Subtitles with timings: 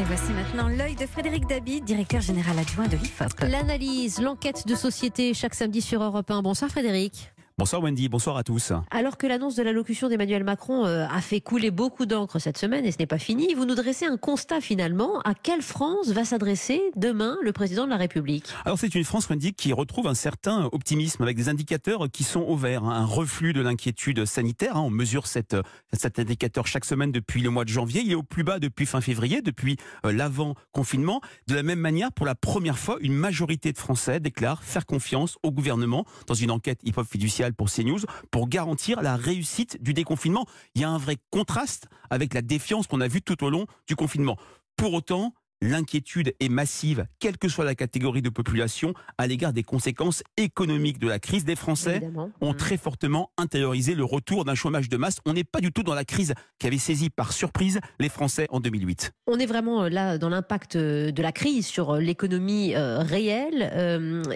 [0.00, 3.42] Et voici maintenant l'œil de Frédéric Dabi, directeur général adjoint de l'IFOP.
[3.42, 6.40] L'analyse, l'enquête de société chaque samedi sur Europe 1.
[6.40, 7.30] Bonsoir Frédéric.
[7.60, 8.72] Bonsoir Wendy, bonsoir à tous.
[8.90, 12.86] Alors que l'annonce de l'allocution d'Emmanuel Macron euh, a fait couler beaucoup d'encre cette semaine,
[12.86, 15.20] et ce n'est pas fini, vous nous dressez un constat finalement.
[15.26, 18.46] À quelle France va s'adresser demain le président de la République?
[18.64, 22.40] Alors c'est une France, Wendy, qui retrouve un certain optimisme avec des indicateurs qui sont
[22.40, 22.82] au vert.
[22.84, 22.92] hein.
[22.92, 24.78] Un reflux de l'inquiétude sanitaire.
[24.78, 24.84] hein.
[24.86, 25.54] On mesure cette,
[25.92, 28.00] cet indicateur chaque semaine depuis le mois de janvier.
[28.02, 31.20] Il est au plus bas depuis fin février, depuis euh, l'avant-confinement.
[31.46, 35.36] De la même manière, pour la première fois, une majorité de Français déclarent faire confiance
[35.42, 37.06] au gouvernement dans une enquête hip-hop
[37.52, 38.00] pour CNews
[38.30, 40.46] pour garantir la réussite du déconfinement.
[40.74, 43.66] Il y a un vrai contraste avec la défiance qu'on a vue tout au long
[43.86, 44.36] du confinement.
[44.76, 49.62] Pour autant, l'inquiétude est massive, quelle que soit la catégorie de population, à l'égard des
[49.62, 51.44] conséquences économiques de la crise.
[51.44, 52.30] Des Français Évidemment.
[52.40, 52.56] ont Mmh.
[52.56, 55.20] très fortement intériorisé le retour d'un chômage de masse.
[55.26, 58.46] On n'est pas du tout dans la crise qui avait saisi par surprise les Français
[58.50, 59.12] en 2008.
[59.26, 63.62] On est vraiment euh, là dans l'impact euh, de la crise sur euh, l'économie réelle.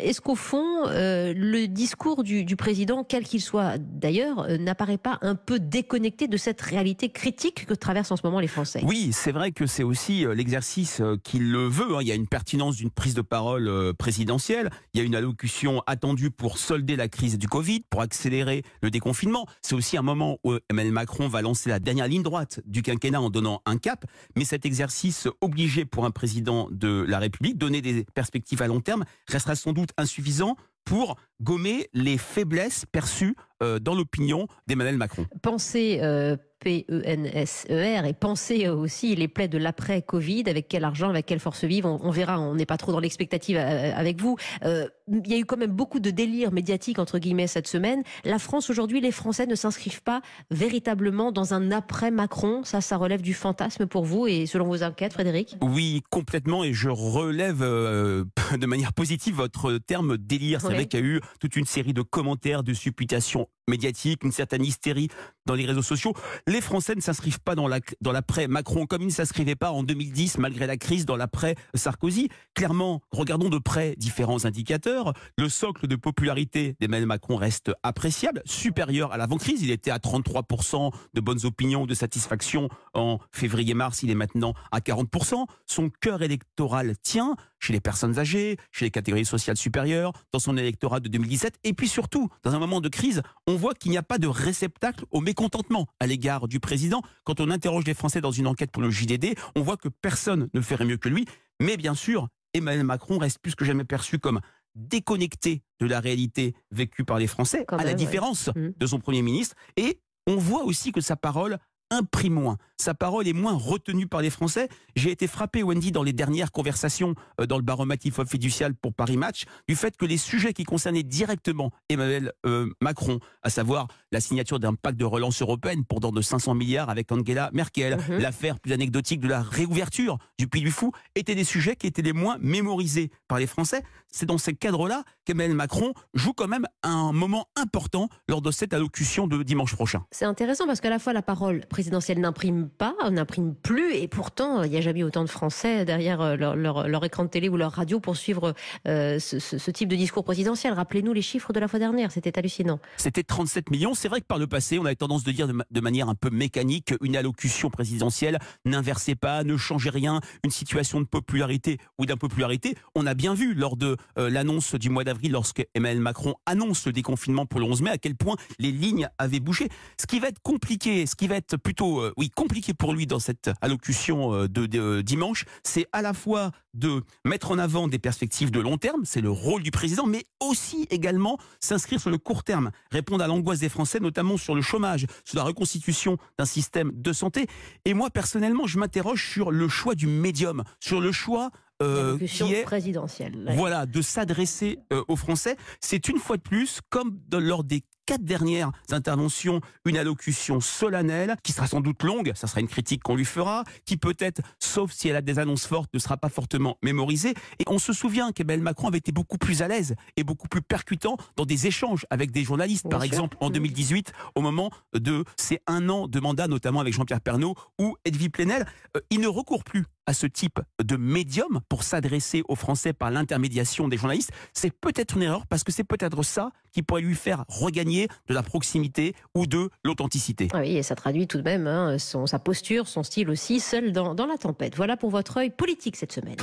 [0.00, 5.34] Est-ce qu'au fond, le discours du, du président, quel qu'il soit d'ailleurs, n'apparaît pas un
[5.34, 8.80] peu déconnecté de cette réalité critique que traversent en ce moment les Français?
[8.84, 11.96] Oui, c'est vrai que c'est aussi l'exercice qu'il le veut.
[11.96, 11.98] hein.
[12.00, 14.70] Il y a une pertinence d'une prise de parole euh, présidentielle.
[14.92, 18.90] Il y a une allocution attendue pour solder la crise du Covid, pour accélérer le
[18.90, 19.46] déconfinement.
[19.62, 23.20] C'est aussi un moment où Emmanuel Macron va lancer la dernière ligne droite du quinquennat
[23.20, 24.04] en donnant un cap.
[24.36, 28.80] Mais cet exercice obligé pour un président de la République, donner des perspectives à long
[28.80, 35.26] terme, restera sans doute insuffisant pour gommer les faiblesses perçues euh, dans l'opinion d'Emmanuel Macron.
[35.42, 41.26] Penser euh, P-E-N-S-E-R et penser euh, aussi les plaies de l'après-Covid, avec quel argent, avec
[41.26, 44.36] quelle force vive, on, on verra, on n'est pas trop dans l'expectative euh, avec vous.
[44.64, 48.02] Euh, Il y a eu quand même beaucoup de délire médiatique, entre guillemets, cette semaine.
[48.24, 52.62] La France, aujourd'hui, les Français ne s'inscrivent pas véritablement dans un après-Macron.
[52.64, 55.56] Ça, ça relève du fantasme pour vous et selon vos enquêtes, Frédéric?
[55.60, 58.24] Oui, complètement, et je relève euh,
[58.58, 60.60] de manière positive votre terme délire.
[60.60, 60.74] C'est Oui.
[60.74, 64.64] vrai qu'il y a eu toute une série de commentaires, de supputations médiatiques, une certaine
[64.64, 65.08] hystérie
[65.47, 66.14] dans les réseaux sociaux.
[66.47, 67.69] Les Français ne s'inscrivent pas dans
[68.13, 72.29] l'après Macron comme ils ne s'inscrivaient pas en 2010 malgré la crise dans l'après Sarkozy.
[72.55, 75.13] Clairement, regardons de près différents indicateurs.
[75.39, 79.63] Le socle de popularité d'Emmanuel Macron reste appréciable, supérieur à l'avant-crise.
[79.63, 84.02] Il était à 33% de bonnes opinions, de satisfaction en février-mars.
[84.02, 85.46] Il est maintenant à 40%.
[85.67, 90.57] Son cœur électoral tient chez les personnes âgées, chez les catégories sociales supérieures, dans son
[90.57, 91.58] électorat de 2017.
[91.64, 94.27] Et puis surtout, dans un moment de crise, on voit qu'il n'y a pas de
[94.27, 97.01] réceptacle au mécontentement à l'égard du président.
[97.25, 100.48] Quand on interroge les Français dans une enquête pour le JDD, on voit que personne
[100.52, 101.25] ne ferait mieux que lui.
[101.61, 104.41] Mais bien sûr, Emmanuel Macron reste plus que jamais perçu comme
[104.75, 108.70] déconnecté de la réalité vécue par les Français, Quand à la même, différence Mm.
[108.77, 109.55] de son Premier ministre.
[109.77, 111.58] Et on voit aussi que sa parole
[111.90, 112.56] imprime moins.
[112.77, 114.68] Sa parole est moins retenue par les Français.
[114.96, 118.92] J'ai été frappé, Wendy, dans les dernières conversations euh, dans le baromètre IFOP fiducial pour
[118.95, 123.86] Paris Match, du fait que les sujets qui concernaient directement Emmanuel euh, Macron, à savoir
[124.11, 127.96] la signature d'un pacte de relance européenne pour dans de 500 milliards avec Angela Merkel,
[128.08, 128.19] Mhm.
[128.19, 132.02] l'affaire plus anecdotique de la réouverture du Puy du Fou, étaient des sujets qui étaient
[132.02, 133.82] les moins mémorisés par les Français.
[134.11, 138.72] C'est dans ces cadres-là qu'Emmanuel Macron joue quand même un moment important lors de cette
[138.72, 140.05] allocution de dimanche prochain.
[140.11, 144.62] C'est intéressant parce qu'à la fois la parole présidentielle n'imprime pas, n'imprime plus, et pourtant
[144.62, 147.73] il n'y a jamais autant de Français derrière euh, leur, écran de télé ou leur
[147.73, 148.55] radio pour suivre
[148.87, 150.73] euh, ce, type de discours présidentiel.
[150.73, 152.79] Rappelez-nous les chiffres de la fois dernière, c'était hallucinant.
[152.96, 153.94] C'était 37 millions.
[153.94, 156.08] C'est vrai que par le passé, on avait tendance de dire de, ma- de manière
[156.08, 161.79] un peu mécanique, une allocution présidentielle n'inversait pas, ne changeait rien, une situation de popularité
[161.99, 162.76] ou d'impopularité.
[162.94, 166.87] On a bien vu lors de euh, l'annonce du mois d'avril, lorsque Emmanuel Macron annonce
[166.87, 169.69] le déconfinement pour le 11 mai, à quel point les lignes avaient bougé.
[170.00, 173.08] Ce qui va être compliqué, ce qui va être plutôt, euh, oui, compliqué pour lui
[173.08, 177.58] dans cette allocution euh, de, de, euh, dimanche, c'est à la fois de mettre en
[177.58, 182.00] avant des perspectives de long terme, c'est le rôle du président, mais aussi également s'inscrire
[182.00, 185.44] sur le court terme, répondre à l'angoisse des Français, notamment sur le chômage, sur la
[185.44, 187.47] reconstitution d'un système de santé.
[187.85, 191.50] Et moi, personnellement, je m'interroge sur le choix du médium, sur le choix
[191.82, 193.44] euh, qui est présidentielle.
[193.46, 193.56] Ouais.
[193.56, 195.56] voilà, de s'adresser euh, aux Français.
[195.81, 201.52] C'est une fois de plus, comme lors des quatre dernières interventions, une allocution solennelle qui
[201.52, 205.08] sera sans doute longue, ça sera une critique qu'on lui fera, qui peut-être, sauf si
[205.08, 207.34] elle a des annonces fortes, ne sera pas fortement mémorisée.
[207.58, 210.62] Et on se souvient qu'Emmanuel Macron avait été beaucoup plus à l'aise et beaucoup plus
[210.62, 213.12] percutant dans des échanges avec des journalistes, Bien par sûr.
[213.12, 213.52] exemple en Mhm.
[213.54, 218.28] 2018, au moment de ces un an de mandat, notamment avec Jean-Pierre Pernaud ou Edwy
[218.28, 218.66] Plenel.
[218.96, 223.10] Euh, il ne recourt plus à ce type de médium pour s'adresser aux Français par
[223.10, 227.14] l'intermédiation des journalistes, c'est peut-être une erreur parce que c'est peut-être ça qui pourrait lui
[227.14, 230.48] faire regagner de la proximité ou de l'authenticité.
[230.52, 233.60] Ah oui, et ça traduit tout de même hein, son, sa posture, son style aussi,
[233.60, 234.74] seul dans, dans la tempête.
[234.76, 236.36] Voilà pour votre œil politique cette semaine.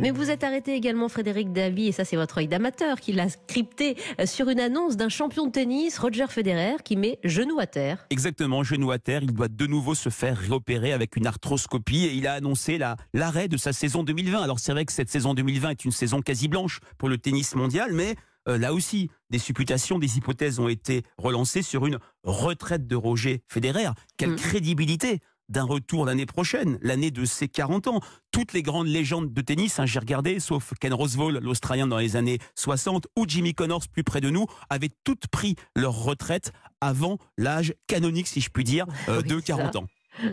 [0.00, 3.28] Mais vous êtes arrêté également, Frédéric Davy, et ça c'est votre œil d'amateur, qui l'a
[3.28, 7.66] scripté euh, sur une annonce d'un champion de tennis, Roger Federer, qui met genou à
[7.66, 8.06] terre.
[8.10, 9.22] Exactement, genou à terre.
[9.24, 12.78] Il doit de nouveau se faire réopérer avec une arthroscopie et il a annoncé
[13.12, 14.40] l'arrêt de sa saison 2020.
[14.40, 17.56] Alors c'est vrai que cette saison 2020 est une saison quasi blanche pour le tennis
[17.56, 18.14] mondial, mais
[18.48, 23.42] euh, là aussi, des supputations, des hypothèses ont été relancées sur une retraite de Roger
[23.48, 23.88] Federer.
[24.16, 24.36] Quelle Mm.
[24.36, 28.00] crédibilité d'un retour l'année prochaine, l'année de ses 40 ans.
[28.30, 32.16] Toutes les grandes légendes de tennis, hein, j'ai regardé, sauf Ken Rosewall, l'Australien dans les
[32.16, 37.18] années 60, ou Jimmy Connors plus près de nous, avaient toutes pris leur retraite avant
[37.36, 39.78] l'âge canonique, si je puis dire, euh, Oui, de c'est 40 ça.
[39.80, 39.86] ans.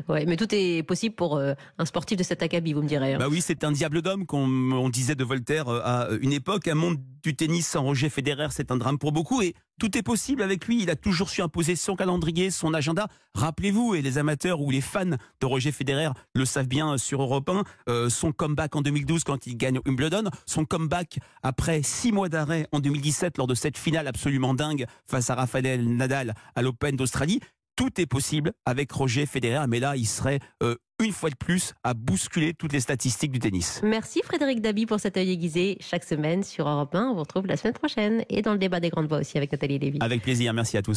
[0.08, 3.14] Ouais, mais tout est possible pour euh, un sportif de cet acabit, vous me direz.
[3.14, 3.18] hein.
[3.20, 6.68] Bah oui, c'est un diable d'homme, comme on disait de Voltaire euh, à une époque.
[6.68, 9.42] Un monde du tennis sans Roger Federer, c'est un drame pour beaucoup.
[9.42, 10.82] Et tout est possible avec lui.
[10.84, 13.08] Il a toujours su imposer son calendrier, son agenda.
[13.34, 17.50] Rappelez-vous, et les amateurs ou les fans de Roger Federer le savent bien sur Europe
[17.50, 22.30] 1, euh, son comeback en 2012 quand il gagne Wimbledon, son comeback après six mois
[22.30, 26.96] d'arrêt en 2017 lors de cette finale absolument dingue face à Rafael Nadal à l'Open
[26.96, 27.40] d'Australie.
[27.76, 31.74] Tout est possible avec Roger Federer, mais là, il serait euh, une fois de plus
[31.84, 33.82] à bousculer toutes les statistiques du tennis.
[33.84, 37.10] Merci Frédéric Dabi pour cet œil aiguisé chaque semaine sur Europe 1.
[37.10, 39.52] On vous retrouve la semaine prochaine et dans le débat des grandes voix aussi avec
[39.52, 39.98] Nathalie Lévy.
[40.00, 40.94] Avec plaisir, merci à tous.